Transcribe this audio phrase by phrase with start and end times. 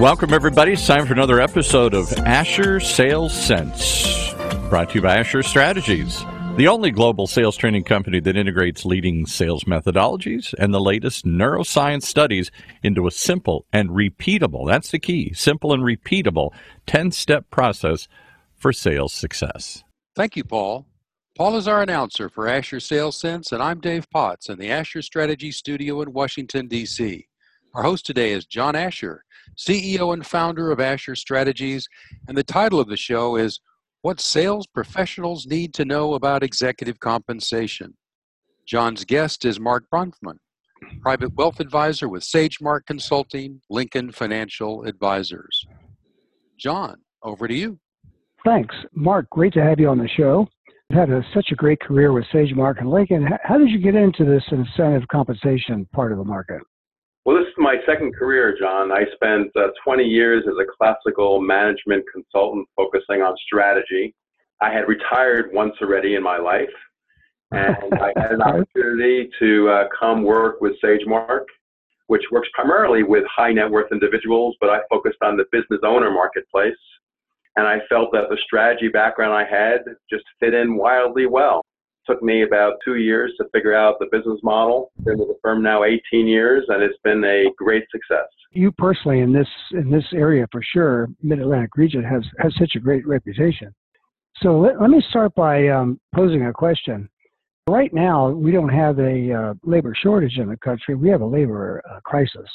[0.00, 0.72] Welcome, everybody.
[0.72, 4.34] It's time for another episode of Asher Sales Sense,
[4.68, 6.24] brought to you by Asher Strategies,
[6.56, 12.02] the only global sales training company that integrates leading sales methodologies and the latest neuroscience
[12.02, 12.50] studies
[12.82, 16.50] into a simple and repeatable that's the key simple and repeatable
[16.86, 18.08] 10 step process
[18.56, 19.84] for sales success.
[20.16, 20.84] Thank you, Paul.
[21.36, 25.00] Paul is our announcer for Asher Sales Sense, and I'm Dave Potts in the Asher
[25.00, 27.28] Strategy Studio in Washington, D.C.
[27.74, 29.24] Our host today is John Asher,
[29.56, 31.88] CEO and founder of Asher Strategies,
[32.28, 33.60] and the title of the show is
[34.02, 37.96] What Sales Professionals Need to Know About Executive Compensation.
[38.66, 40.36] John's guest is Mark Bronfman,
[41.00, 45.66] private wealth advisor with SageMark Consulting, Lincoln Financial Advisors.
[46.58, 47.78] John, over to you.
[48.44, 48.74] Thanks.
[48.94, 50.46] Mark, great to have you on the show.
[50.90, 53.26] You've had a, such a great career with SageMark and Lincoln.
[53.42, 56.60] How did you get into this incentive compensation part of the market?
[57.24, 58.90] Well, this is my second career, John.
[58.90, 64.12] I spent uh, 20 years as a classical management consultant focusing on strategy.
[64.60, 66.72] I had retired once already in my life,
[67.52, 71.44] and I had an opportunity to uh, come work with SageMark,
[72.08, 76.10] which works primarily with high net worth individuals, but I focused on the business owner
[76.10, 76.74] marketplace.
[77.54, 81.62] And I felt that the strategy background I had just fit in wildly well
[82.06, 84.92] took me about two years to figure out the business model.
[85.04, 88.26] Been with the firm now 18 years, and it's been a great success.
[88.50, 92.72] You personally, in this in this area for sure, Mid Atlantic region has has such
[92.76, 93.74] a great reputation.
[94.42, 97.08] So let, let me start by um, posing a question.
[97.68, 100.96] Right now, we don't have a uh, labor shortage in the country.
[100.96, 102.48] We have a labor uh, crisis.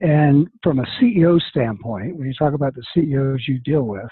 [0.00, 4.08] And from a CEO standpoint, when you talk about the CEOs you deal with,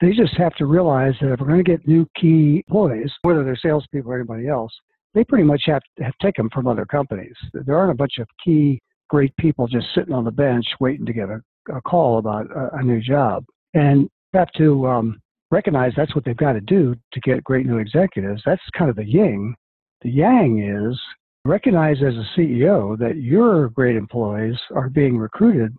[0.00, 3.44] they just have to realize that if we're going to get new key employees, whether
[3.44, 4.72] they're salespeople or anybody else,
[5.14, 7.34] they pretty much have to have take them from other companies.
[7.52, 11.12] There aren't a bunch of key great people just sitting on the bench waiting to
[11.12, 11.40] get a,
[11.74, 13.44] a call about a, a, new job.
[13.74, 17.78] And have to um, recognize that's what they've got to do to get great new
[17.78, 18.42] executives.
[18.44, 19.54] That's kind of the yin.
[20.02, 21.00] The yang is
[21.44, 25.74] recognize as a CEO that your great employees are being recruited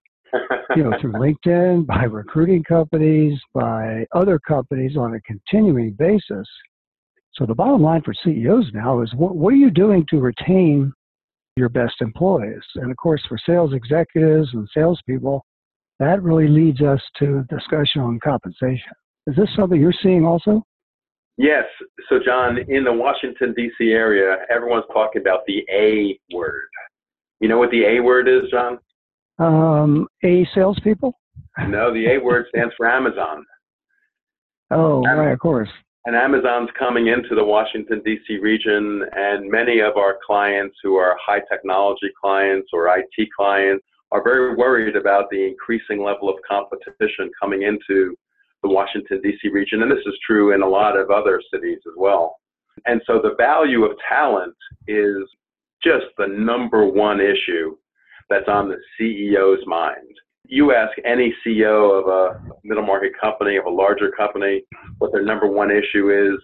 [0.75, 6.47] you know, through LinkedIn, by recruiting companies, by other companies on a continuing basis.
[7.33, 10.91] So the bottom line for CEOs now is what, what are you doing to retain
[11.55, 12.61] your best employees?
[12.75, 15.45] And of course, for sales executives and salespeople,
[15.99, 18.91] that really leads us to discussion on compensation.
[19.27, 20.63] Is this something you're seeing also?
[21.37, 21.63] Yes.
[22.09, 23.91] So, John, in the Washington, D.C.
[23.91, 26.67] area, everyone's talking about the A word.
[27.39, 28.79] You know what the A word is, John?
[29.39, 31.13] Um, A salespeople?
[31.67, 33.45] No, the A word stands for Amazon.
[34.71, 35.17] Oh, Amazon.
[35.17, 35.69] right, of course.
[36.05, 38.37] And Amazon's coming into the Washington, D.C.
[38.37, 44.23] region, and many of our clients who are high technology clients or IT clients are
[44.23, 48.15] very worried about the increasing level of competition coming into
[48.63, 49.49] the Washington, D.C.
[49.49, 49.83] region.
[49.83, 52.37] And this is true in a lot of other cities as well.
[52.85, 54.55] And so the value of talent
[54.87, 55.23] is
[55.83, 57.75] just the number one issue
[58.29, 60.15] that's on the CEO's mind.
[60.45, 64.63] You ask any CEO of a middle market company, of a larger company,
[64.97, 66.39] what their number one issue is.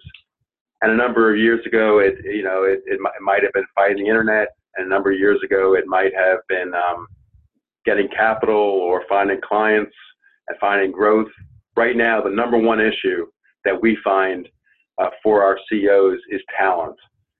[0.82, 3.66] And a number of years ago, it you know it, it, it might have been
[3.74, 7.06] fighting the internet, and a number of years ago, it might have been um,
[7.84, 9.94] getting capital or finding clients
[10.48, 11.28] and finding growth.
[11.76, 13.26] Right now, the number one issue
[13.64, 14.48] that we find
[14.98, 16.96] uh, for our CEOs is talent.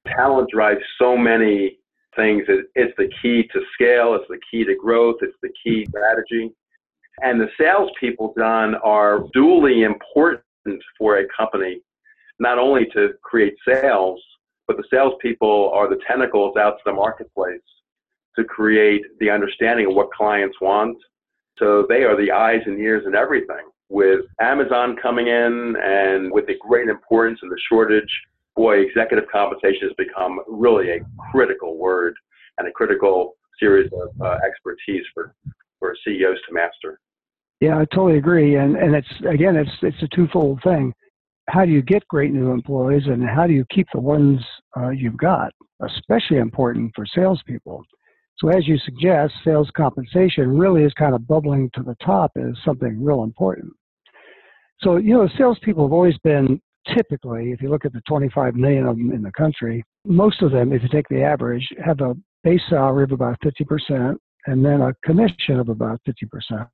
[0.08, 1.78] Talent drives so many
[2.16, 2.44] things.
[2.74, 4.14] It's the key to scale.
[4.14, 5.16] It's the key to growth.
[5.20, 6.52] It's the key strategy.
[7.22, 10.42] And the salespeople, John, are duly important
[10.98, 11.80] for a company,
[12.38, 14.20] not only to create sales,
[14.66, 17.60] but the salespeople are the tentacles out to the marketplace
[18.36, 20.98] to create the understanding of what clients want.
[21.58, 23.70] So they are the eyes and ears and everything.
[23.88, 28.10] With Amazon coming in and with the great importance and the shortage
[28.56, 31.00] boy, executive compensation has become really a
[31.30, 32.14] critical word
[32.58, 35.34] and a critical series of uh, expertise for,
[35.78, 37.00] for CEOs to master.
[37.60, 38.56] Yeah, I totally agree.
[38.56, 40.92] And and it's again, it's it's a twofold thing.
[41.48, 44.40] How do you get great new employees, and how do you keep the ones
[44.76, 45.52] uh, you've got?
[45.80, 47.82] Especially important for salespeople.
[48.38, 52.52] So as you suggest, sales compensation really is kind of bubbling to the top as
[52.62, 53.72] something real important.
[54.82, 56.60] So you know, salespeople have always been
[56.94, 60.52] typically, if you look at the 25 million of them in the country, most of
[60.52, 64.16] them, if you take the average, have a base salary of about 50%
[64.46, 66.66] and then a commission of about 50%.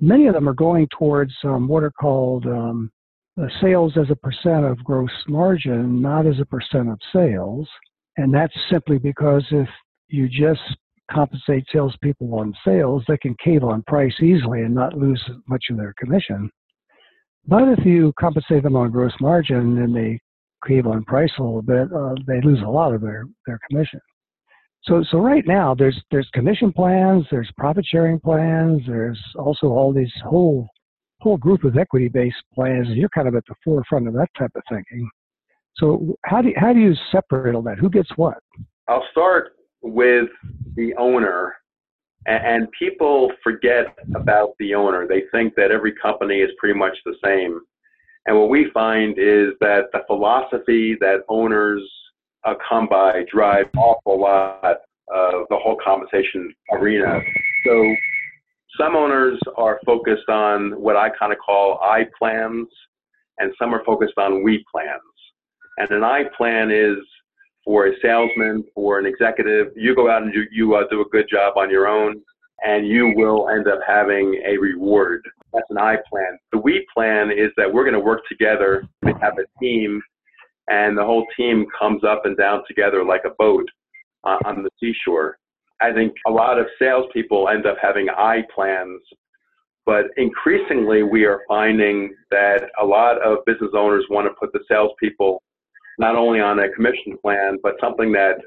[0.00, 2.90] Many of them are going towards um, what are called um,
[3.60, 7.68] sales as a percent of gross margin, not as a percent of sales.
[8.16, 9.68] And that's simply because if
[10.08, 10.60] you just
[11.10, 15.76] compensate salespeople on sales, they can cave on price easily and not lose much of
[15.76, 16.50] their commission.
[17.48, 20.20] But if you compensate them on gross margin and they
[20.66, 24.00] cave on price a little bit, uh, they lose a lot of their, their commission.
[24.84, 29.92] So, so right now there's there's commission plans, there's profit sharing plans, there's also all
[29.92, 30.68] these whole
[31.20, 32.88] whole group of equity based plans.
[32.90, 35.08] You're kind of at the forefront of that type of thinking.
[35.76, 37.78] So how do how do you separate all that?
[37.78, 38.38] Who gets what?
[38.88, 40.28] I'll start with
[40.76, 41.56] the owner,
[42.26, 45.06] and, people forget about the owner.
[45.06, 47.60] They think that every company is pretty much the same.
[48.26, 51.82] And what we find is that the philosophy that owners
[52.44, 54.78] uh, come by drives drive awful lot
[55.10, 57.20] of the whole compensation arena.
[57.66, 57.94] So
[58.78, 62.68] some owners are focused on what I kind of call I plans,
[63.38, 65.00] and some are focused on we plans.
[65.78, 66.98] And an I plan is
[67.68, 71.08] for a salesman, for an executive, you go out and you, you uh, do a
[71.10, 72.18] good job on your own,
[72.64, 75.20] and you will end up having a reward.
[75.52, 76.38] That's an I plan.
[76.50, 78.88] The we plan is that we're going to work together.
[79.02, 80.00] We have a team
[80.68, 83.68] and the whole team comes up and down together like a boat
[84.24, 85.38] uh, on the seashore.
[85.82, 89.02] I think a lot of salespeople end up having I plans,
[89.84, 94.60] but increasingly we are finding that a lot of business owners want to put the
[94.70, 95.42] salespeople
[95.98, 98.38] not only on a commission plan, but something that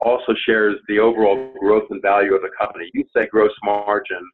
[0.00, 2.90] also shares the overall growth and value of the company.
[2.94, 4.28] You say gross margin,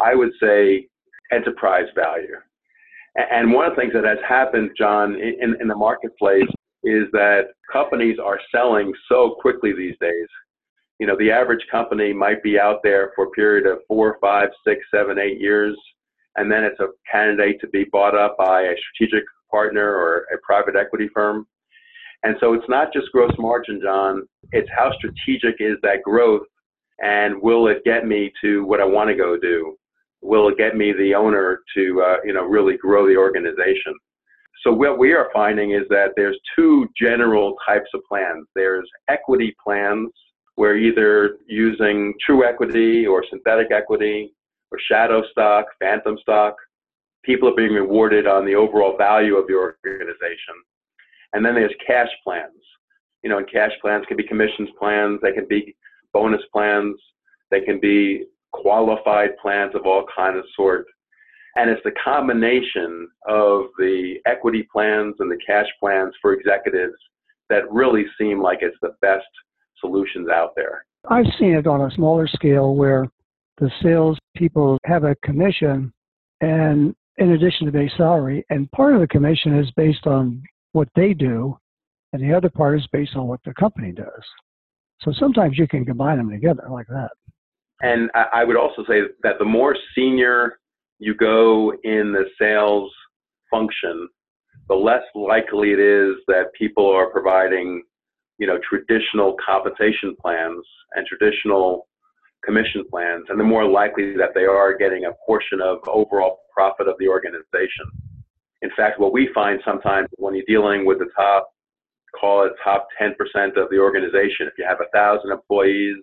[0.00, 0.88] I would say
[1.32, 2.36] enterprise value.
[3.16, 6.48] And one of the things that has happened, John, in, in the marketplace
[6.82, 10.26] is that companies are selling so quickly these days.
[10.98, 14.48] You know, the average company might be out there for a period of four, five,
[14.66, 15.76] six, seven, eight years,
[16.36, 20.38] and then it's a candidate to be bought up by a strategic partner or a
[20.44, 21.46] private equity firm.
[22.24, 24.26] And so it's not just gross margin, John.
[24.52, 26.46] It's how strategic is that growth,
[27.00, 29.76] and will it get me to what I want to go do?
[30.22, 33.94] Will it get me the owner to, uh, you know, really grow the organization?
[34.62, 38.46] So what we are finding is that there's two general types of plans.
[38.54, 40.08] There's equity plans
[40.54, 44.32] where either using true equity or synthetic equity
[44.70, 46.54] or shadow stock, phantom stock,
[47.22, 50.54] people are being rewarded on the overall value of the organization.
[51.34, 52.52] And then there's cash plans.
[53.22, 55.76] You know, and cash plans can be commissions plans, they can be
[56.12, 56.96] bonus plans,
[57.50, 60.86] they can be qualified plans of all kinds of sort.
[61.56, 66.94] And it's the combination of the equity plans and the cash plans for executives
[67.50, 69.26] that really seem like it's the best
[69.80, 70.84] solutions out there.
[71.08, 73.08] I've seen it on a smaller scale where
[73.58, 75.92] the sales people have a commission
[76.40, 80.42] and in addition to base salary, and part of the commission is based on
[80.74, 81.56] what they do,
[82.12, 84.24] and the other part is based on what the company does.
[85.00, 87.10] So sometimes you can combine them together like that.
[87.80, 90.58] And I would also say that the more senior
[90.98, 92.90] you go in the sales
[93.50, 94.08] function,
[94.68, 97.82] the less likely it is that people are providing,
[98.38, 101.86] you know, traditional compensation plans and traditional
[102.44, 106.88] commission plans, and the more likely that they are getting a portion of overall profit
[106.88, 107.86] of the organization.
[108.76, 111.48] In fact, what we find sometimes when you're dealing with the top,
[112.18, 113.12] call it top 10%
[113.56, 115.96] of the organization, if you have a thousand employees,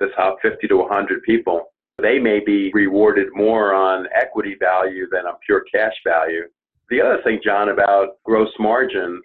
[0.00, 1.66] the top 50 to 100 people,
[2.00, 6.42] they may be rewarded more on equity value than on pure cash value.
[6.90, 9.22] The other thing, John, about gross margin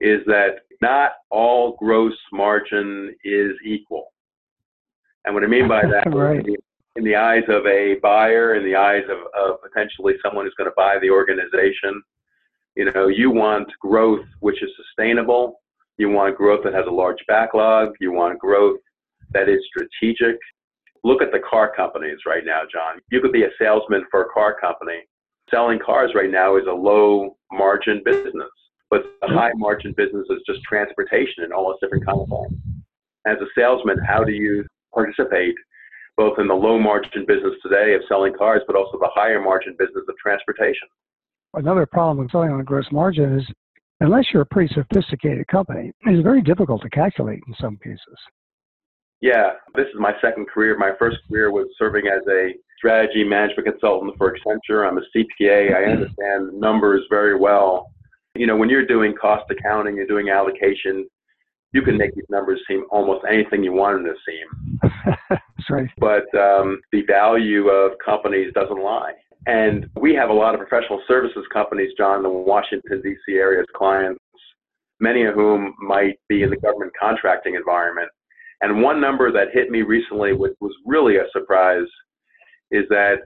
[0.00, 4.12] is that not all gross margin is equal.
[5.26, 6.46] And what I mean by that, right.
[6.96, 10.70] In the eyes of a buyer, in the eyes of, of potentially someone who's going
[10.70, 12.02] to buy the organization,
[12.74, 15.60] you know, you want growth which is sustainable.
[15.98, 17.94] You want growth that has a large backlog.
[18.00, 18.78] You want growth
[19.32, 20.36] that is strategic
[21.06, 23.00] Look at the car companies right now, John.
[23.12, 25.06] You could be a salesman for a car company.
[25.52, 28.50] Selling cars right now is a low margin business,
[28.90, 32.60] but the high margin business is just transportation and all those different kinds of things.
[33.24, 35.54] As a salesman, how do you participate
[36.16, 39.74] both in the low margin business today of selling cars, but also the higher margin
[39.78, 40.88] business of transportation?
[41.54, 43.46] Another problem with selling on a gross margin is
[44.00, 48.18] unless you're a pretty sophisticated company, it's very difficult to calculate in some cases.
[49.20, 50.76] Yeah, this is my second career.
[50.76, 54.86] My first career was serving as a strategy management consultant for Accenture.
[54.86, 55.74] I'm a CPA.
[55.74, 55.92] I mm-hmm.
[55.92, 57.90] understand numbers very well.
[58.34, 61.06] You know, when you're doing cost accounting, you're doing allocation,
[61.72, 65.38] you can make these numbers seem almost anything you want them to seem.
[65.68, 65.88] Right.
[65.98, 69.12] But um, the value of companies doesn't lie.
[69.46, 73.34] And we have a lot of professional services companies, John, in the Washington, D.C.
[73.34, 74.20] area as clients,
[75.00, 78.08] many of whom might be in the government contracting environment
[78.60, 81.86] And one number that hit me recently, which was really a surprise,
[82.70, 83.18] is that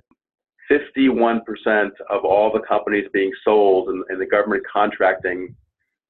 [0.70, 1.40] 51%
[2.10, 5.54] of all the companies being sold in, in the government contracting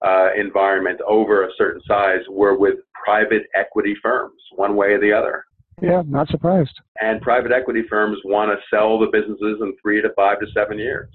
[0.04, 5.12] uh, environment over a certain size were with private equity firms, one way or the
[5.12, 5.44] other.
[5.82, 6.78] Yeah, not surprised.
[7.00, 10.78] And private equity firms want to sell the businesses in three to five to seven
[10.78, 11.08] years.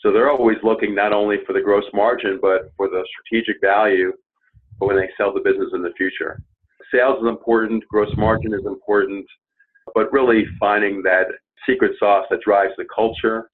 [0.00, 4.12] So they're always looking not only for the gross margin, but for the strategic value
[4.78, 6.40] when they sell the business in the future.
[6.92, 9.26] Sales is important, gross margin is important,
[9.94, 11.26] but really finding that
[11.68, 13.50] secret sauce that drives the culture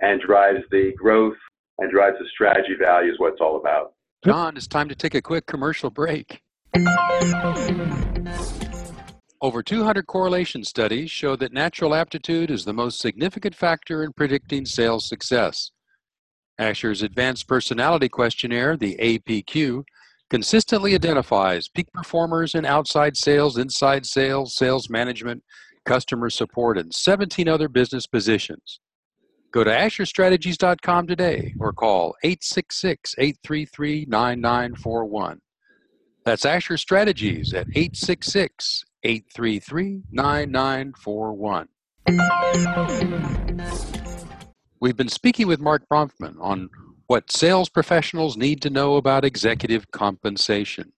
[0.00, 1.36] and drives the growth
[1.78, 3.92] and drives the strategy value is what it's all about.
[4.24, 6.40] John, it's time to take a quick commercial break.
[9.44, 14.64] Over 200 correlation studies show that natural aptitude is the most significant factor in predicting
[14.64, 15.70] sales success.
[16.58, 19.84] Asher's Advanced Personality Questionnaire, the APQ,
[20.30, 25.42] consistently identifies peak performers in outside sales, inside sales, sales management,
[25.84, 28.80] customer support, and 17 other business positions.
[29.52, 35.38] Go to AsherStrategies.com today or call 866 833 9941.
[36.24, 41.68] That's Asher Strategies at 866 833 9941.
[44.80, 46.70] We've been speaking with Mark Bronfman on
[47.06, 50.92] what sales professionals need to know about executive compensation.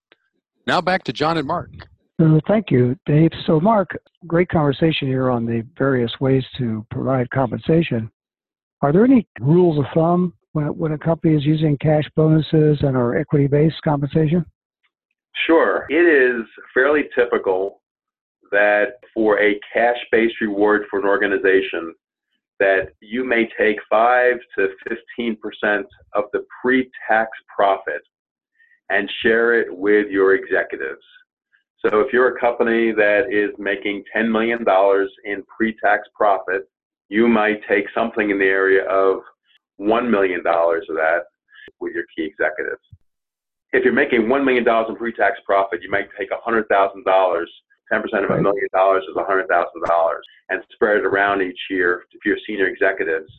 [0.67, 1.71] Now back to John and Mark.
[2.19, 3.31] Uh, thank you, Dave.
[3.47, 3.91] So, Mark,
[4.27, 8.11] great conversation here on the various ways to provide compensation.
[8.81, 12.97] Are there any rules of thumb when, when a company is using cash bonuses and
[12.97, 14.47] or equity based compensation?
[15.47, 15.87] Sure.
[15.91, 17.83] It is fairly typical
[18.50, 21.95] that for a cash based reward for an organization,
[22.59, 24.69] that you may take 5 to
[25.19, 25.85] 15%
[26.15, 28.03] of the pre tax profit
[28.88, 31.03] and share it with your executives.
[31.81, 34.65] So if you're a company that is making $10 million
[35.25, 36.69] in pre tax profit,
[37.09, 39.21] you might take something in the area of
[39.81, 41.21] $1 million of that
[41.81, 42.83] with your key executives.
[43.73, 47.45] If you're making $1 million in pre tax profit, you might take $100,000
[47.93, 49.47] 10% of a million dollars is $100,000
[50.49, 53.31] and spread it around each year if you're senior executives.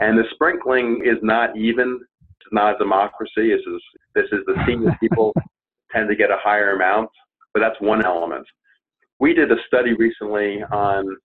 [0.00, 2.00] And the sprinkling is not even,
[2.40, 3.50] it's not a democracy.
[3.50, 3.82] This is,
[4.14, 5.34] this is the senior people
[5.90, 7.10] tend to get a higher amount,
[7.52, 8.46] but that's one element.
[9.20, 11.16] We did a study recently on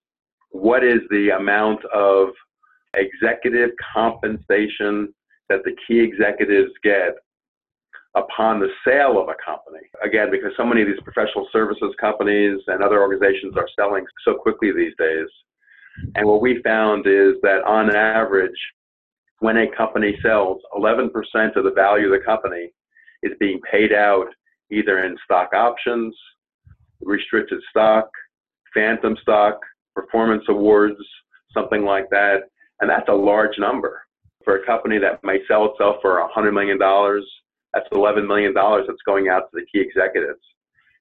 [0.51, 2.29] what is the amount of
[2.95, 5.13] executive compensation
[5.49, 7.15] that the key executives get
[8.15, 9.85] upon the sale of a company.
[10.03, 14.35] Again, because so many of these professional services companies and other organizations are selling so
[14.35, 15.27] quickly these days.
[16.15, 18.57] And what we found is that on average,
[19.39, 21.09] when a company sells, 11%
[21.55, 22.71] of the value of the company
[23.23, 24.27] is being paid out
[24.71, 26.15] either in stock options,
[27.01, 28.09] restricted stock,
[28.73, 29.59] phantom stock,
[29.95, 30.97] performance awards,
[31.53, 32.41] something like that.
[32.81, 34.01] And that's a large number.
[34.43, 36.79] For a company that may sell itself for $100 million,
[37.73, 40.41] that's $11 million that's going out to the key executives.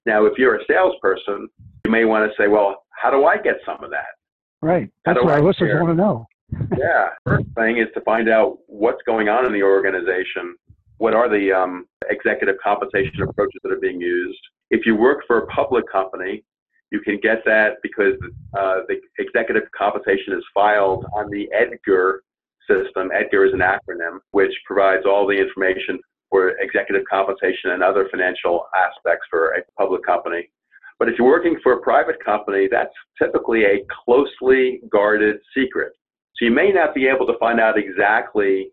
[0.05, 1.49] Now, if you're a salesperson,
[1.85, 4.15] you may want to say, well, how do I get some of that?
[4.63, 4.91] Right.
[5.05, 6.27] That's what our listeners want to know.
[6.79, 7.09] yeah.
[7.25, 10.57] First thing is to find out what's going on in the organization.
[10.99, 14.39] What are the um, executive compensation approaches that are being used?
[14.71, 16.43] If you work for a public company,
[16.91, 18.15] you can get that because
[18.59, 22.23] uh, the executive compensation is filed on the EDGAR
[22.69, 23.11] system.
[23.13, 25.99] EDGAR is an acronym which provides all the information
[26.31, 30.51] for executive compensation and other financial aspects for a public company.
[30.99, 35.93] But if you're working for a private company, that's typically a closely guarded secret.
[36.37, 38.71] So you may not be able to find out exactly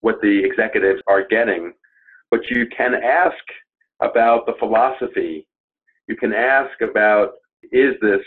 [0.00, 1.72] what the executives are getting,
[2.30, 3.36] but you can ask
[4.00, 5.46] about the philosophy.
[6.08, 7.32] You can ask about
[7.72, 8.20] is this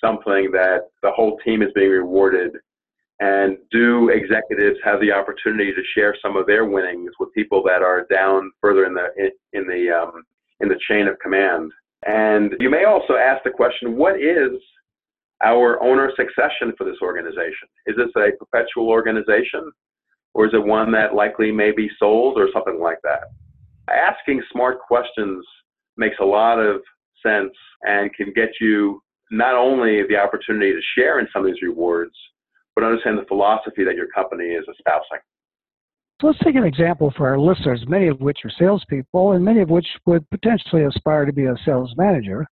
[0.00, 2.52] something that the whole team is being rewarded
[3.20, 7.82] and do executives have the opportunity to share some of their winnings with people that
[7.82, 10.22] are down further in the in, in the um,
[10.60, 11.70] in the chain of command?
[12.06, 14.52] And you may also ask the question, what is
[15.44, 17.68] our owner succession for this organization?
[17.86, 19.70] Is this a perpetual organization,
[20.32, 23.24] or is it one that likely may be sold or something like that?
[23.90, 25.44] Asking smart questions
[25.98, 26.80] makes a lot of
[27.22, 31.62] sense and can get you not only the opportunity to share in some of these
[31.62, 32.14] rewards,
[32.74, 35.18] but understand the philosophy that your company is espousing.
[36.20, 39.60] So let's take an example for our listeners, many of which are salespeople and many
[39.60, 42.46] of which would potentially aspire to be a sales manager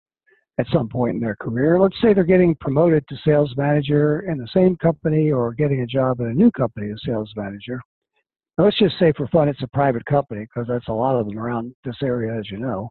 [0.57, 1.79] at some point in their career.
[1.79, 5.85] Let's say they're getting promoted to sales manager in the same company or getting a
[5.85, 7.81] job in a new company as sales manager.
[8.57, 11.27] Now, let's just say for fun it's a private company because that's a lot of
[11.27, 12.89] them around this area, as you know.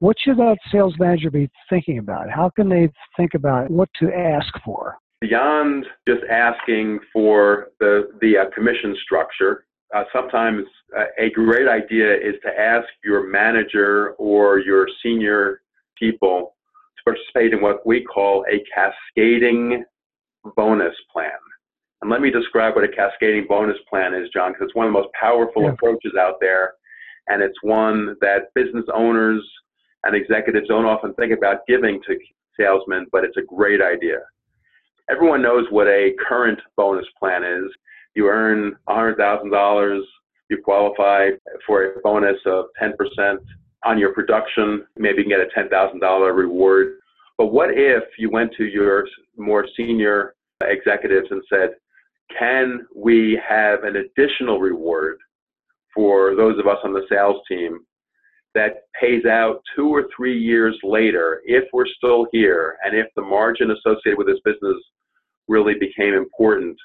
[0.00, 2.28] what should that sales manager be thinking about?
[2.28, 4.98] How can they think about what to ask for?
[5.20, 10.64] Beyond just asking for the, the uh, commission structure, uh, sometimes
[10.96, 15.62] uh, a great idea is to ask your manager or your senior
[15.98, 16.56] people
[16.96, 19.84] to participate in what we call a cascading
[20.56, 21.30] bonus plan.
[22.02, 24.92] And let me describe what a cascading bonus plan is, John, because it's one of
[24.92, 25.70] the most powerful yeah.
[25.70, 26.74] approaches out there.
[27.28, 29.42] And it's one that business owners
[30.02, 32.18] and executives don't often think about giving to
[32.60, 34.18] salesmen, but it's a great idea.
[35.10, 37.70] Everyone knows what a current bonus plan is.
[38.14, 40.00] You earn $100,000,
[40.48, 41.30] you qualify
[41.66, 43.38] for a bonus of 10%
[43.84, 46.96] on your production, maybe you can get a $10,000 reward.
[47.36, 49.06] But what if you went to your
[49.36, 51.70] more senior executives and said,
[52.38, 55.18] can we have an additional reward
[55.94, 57.80] for those of us on the sales team
[58.54, 63.22] that pays out two or three years later if we're still here and if the
[63.22, 64.76] margin associated with this business
[65.48, 66.76] really became important?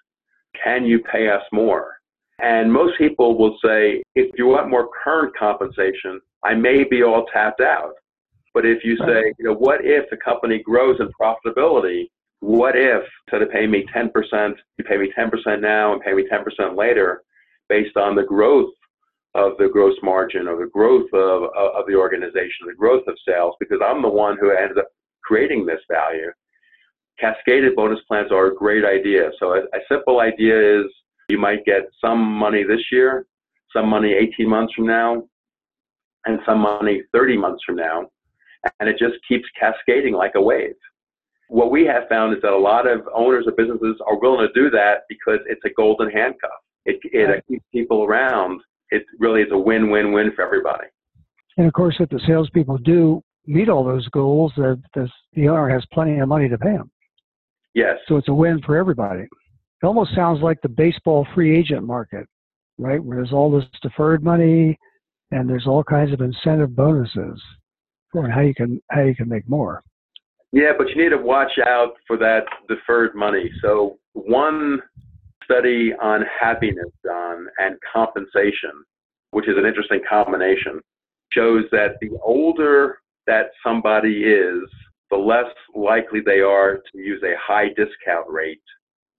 [0.62, 1.96] Can you pay us more?
[2.42, 7.26] And most people will say, if you want more current compensation, I may be all
[7.34, 7.94] tapped out.
[8.54, 12.10] But if you say, you know, what if the company grows in profitability?
[12.40, 16.26] What if instead of paying me 10%, you pay me 10% now and pay me
[16.32, 17.24] 10% later
[17.68, 18.72] based on the growth
[19.36, 23.56] of the gross margin or the growth of, of the organization, the growth of sales,
[23.60, 24.88] because I'm the one who ended up
[25.24, 26.32] creating this value.
[27.20, 29.30] Cascaded bonus plans are a great idea.
[29.40, 30.86] So a, a simple idea is
[31.28, 33.26] you might get some money this year,
[33.76, 35.24] some money 18 months from now,
[36.26, 38.08] and some money 30 months from now.
[38.80, 40.76] And it just keeps cascading like a wave.
[41.48, 44.54] What we have found is that a lot of owners of businesses are willing to
[44.54, 46.52] do that because it's a golden handcuff.
[46.86, 48.62] It, it keeps people around.
[48.92, 50.88] It really is a win-win-win for everybody.
[51.58, 55.70] And of course, if the salespeople do meet all those goals, the, the, the owner
[55.70, 56.92] has plenty of money to pay them.
[57.74, 57.98] Yes.
[58.08, 59.22] So it's a win for everybody.
[59.22, 62.26] It almost sounds like the baseball free agent market,
[62.78, 63.04] right?
[63.04, 64.78] Where there's all this deferred money
[65.32, 67.42] and there's all kinds of incentive bonuses
[68.12, 69.84] for how you can how you can make more.
[70.52, 73.52] Yeah, but you need to watch out for that deferred money.
[73.62, 74.82] So one
[75.44, 78.72] study on happiness and compensation,
[79.32, 80.82] which is an interesting combination,
[81.32, 84.64] shows that the older that somebody is,
[85.12, 88.62] the less likely they are to use a high discount rate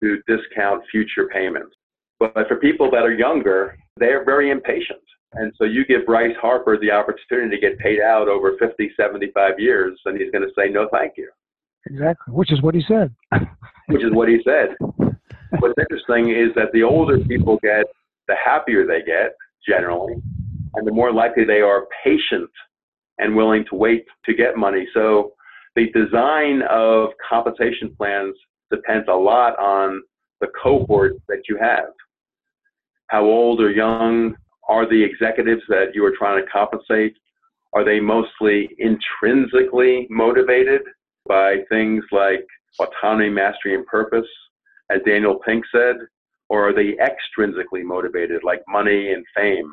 [0.03, 1.75] to discount future payments.
[2.19, 5.01] But for people that are younger, they are very impatient.
[5.33, 9.59] And so you give Bryce Harper the opportunity to get paid out over 50, 75
[9.59, 11.31] years, and he's going to say, no, thank you.
[11.87, 13.15] Exactly, which is what he said.
[13.89, 14.75] which is what he said.
[15.59, 17.85] What's interesting is that the older people get,
[18.29, 19.35] the happier they get,
[19.67, 20.15] generally,
[20.75, 22.51] and the more likely they are patient
[23.19, 24.87] and willing to wait to get money.
[24.95, 25.33] So
[25.81, 28.37] the design of compensation plans
[28.71, 30.03] depends a lot on
[30.41, 31.93] the cohort that you have.
[33.07, 34.37] How old or young
[34.69, 37.17] are the executives that you are trying to compensate?
[37.73, 40.83] Are they mostly intrinsically motivated
[41.27, 42.47] by things like
[42.79, 44.29] autonomy, mastery, and purpose,
[44.91, 45.97] as Daniel Pink said?
[46.51, 49.73] Or are they extrinsically motivated, like money and fame?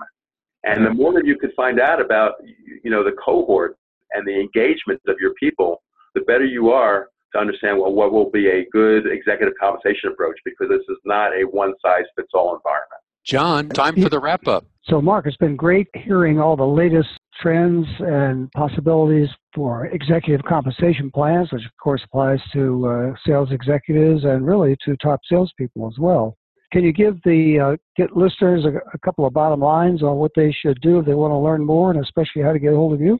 [0.63, 2.35] And the more that you could find out about,
[2.83, 3.77] you know, the cohort
[4.13, 5.81] and the engagement of your people,
[6.17, 10.37] the better you are to understand well what will be a good executive compensation approach
[10.43, 13.01] because this is not a one size fits all environment.
[13.23, 14.65] John, time for the wrap up.
[14.83, 17.09] So, Mark, it's been great hearing all the latest
[17.41, 24.23] trends and possibilities for executive compensation plans, which of course applies to uh, sales executives
[24.23, 26.37] and really to top salespeople as well.
[26.71, 30.31] Can you give the uh, get listeners a, a, couple of bottom lines on what
[30.35, 32.75] they should do if they want to learn more, and especially how to get a
[32.75, 33.19] hold of you?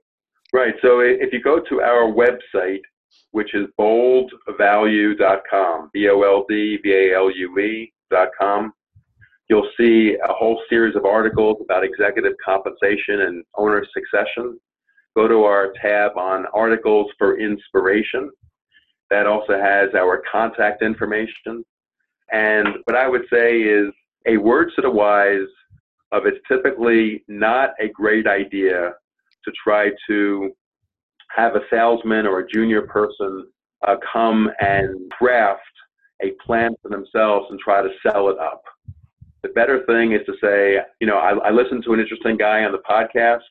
[0.53, 0.75] Right.
[0.81, 2.81] So, if you go to our website,
[3.31, 8.73] which is boldvalue.com, B O L D V A L U E.com.
[9.49, 14.60] You'll see a whole series of articles about executive compensation and owner succession.
[15.15, 18.29] Go to our tab on articles for inspiration.
[19.10, 21.63] That also has our contact information.
[22.31, 23.93] And what I would say is
[24.25, 25.47] a word to the wise
[26.12, 28.95] of it's typically not a great idea
[29.47, 30.51] to try to
[31.36, 33.47] have a salesman or a junior person
[33.88, 35.62] uh, come and craft
[36.21, 38.63] a plan for themselves and try to sell it up.
[39.43, 42.63] The better thing is to say, you know, I, I listened to an interesting guy
[42.63, 43.41] on the podcast.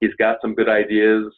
[0.00, 1.32] He's got some good ideas.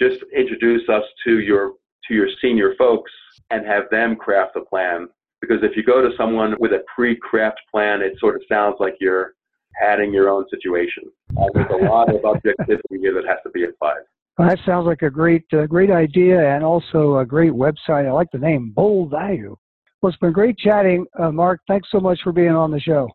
[0.00, 1.72] Just introduce us to your
[2.08, 3.12] to your senior folks
[3.50, 5.08] and have them craft a plan.
[5.40, 8.94] Because if you go to someone with a pre-craft plan, it sort of sounds like
[9.00, 9.34] you're
[9.82, 11.04] adding your own situation.
[11.36, 14.00] Uh, there's a lot of objectivity here that has to be applied.
[14.38, 18.06] Well, that sounds like a great, uh, great idea and also a great website.
[18.06, 19.56] I like the name Bold Value.
[20.00, 21.60] Well, it's been great chatting, uh, Mark.
[21.68, 23.08] Thanks so much for being on the show.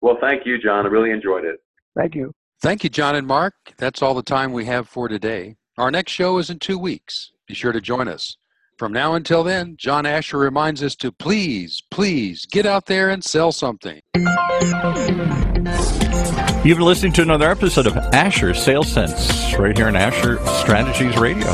[0.00, 0.84] Well, thank you, John.
[0.84, 1.60] I really enjoyed it.
[1.96, 2.32] Thank you.
[2.60, 3.54] Thank you, John and Mark.
[3.76, 5.56] That's all the time we have for today.
[5.78, 7.32] Our next show is in two weeks.
[7.46, 8.36] Be sure to join us.
[8.82, 13.22] From now until then, John Asher reminds us to please, please get out there and
[13.22, 14.00] sell something.
[16.64, 21.16] You've been listening to another episode of Asher Sales Sense right here on Asher Strategies
[21.16, 21.46] Radio.